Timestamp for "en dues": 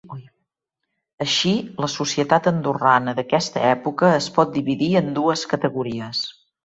5.03-5.45